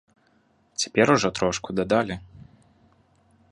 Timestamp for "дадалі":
1.81-2.15